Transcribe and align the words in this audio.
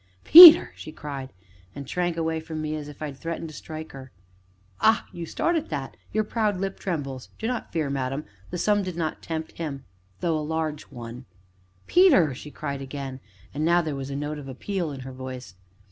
"Peter!" 0.23 0.73
she 0.75 0.91
cried, 0.91 1.31
and 1.75 1.87
shrank 1.87 2.17
away 2.17 2.39
from 2.39 2.59
me 2.59 2.75
as 2.75 2.87
if 2.87 3.03
I 3.03 3.05
had 3.05 3.17
threatened 3.17 3.49
to 3.49 3.53
strike 3.53 3.91
her. 3.91 4.09
"Ah! 4.79 5.05
you 5.13 5.27
start 5.27 5.55
at 5.55 5.69
that 5.69 5.95
your 6.11 6.23
proud 6.23 6.59
lip 6.59 6.79
trembles 6.79 7.29
do 7.37 7.45
not 7.45 7.71
fear, 7.71 7.87
madam 7.87 8.25
the 8.49 8.57
sum 8.57 8.81
did 8.81 8.95
not 8.95 9.21
tempt 9.21 9.59
him 9.59 9.85
though 10.19 10.39
a 10.39 10.41
large 10.41 10.85
one." 10.85 11.25
"Peter!" 11.85 12.33
she 12.33 12.49
cried 12.49 12.81
again, 12.81 13.19
and 13.53 13.63
now 13.63 13.79
there 13.83 13.93
was 13.95 14.09
a 14.09 14.15
note 14.15 14.39
of 14.39 14.47
appeal 14.47 14.91
in 14.91 15.01
her 15.01 15.13
voice. 15.13 15.53